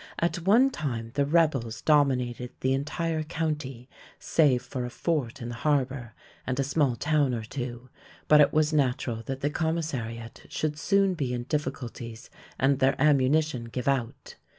At 0.17 0.37
one 0.47 0.71
time 0.71 1.11
the 1.13 1.27
"rebels" 1.27 1.83
dominated 1.83 2.53
the 2.61 2.73
entire 2.73 3.21
county 3.21 3.87
save 4.17 4.63
for 4.63 4.83
a 4.83 4.89
fort 4.89 5.43
in 5.43 5.49
the 5.49 5.53
harbor 5.61 6.15
and 6.47 6.59
a 6.59 6.63
small 6.63 6.95
town 6.95 7.35
or 7.35 7.43
two, 7.43 7.87
but 8.27 8.41
it 8.41 8.51
was 8.51 8.73
natural 8.73 9.21
that 9.27 9.41
the 9.41 9.51
commissariat 9.51 10.47
should 10.49 10.79
soon 10.79 11.13
be 11.13 11.35
in 11.35 11.43
difficulties 11.43 12.31
and 12.59 12.79
their 12.79 12.99
ammunition 12.99 13.65
give 13.65 13.87
out. 13.87 14.37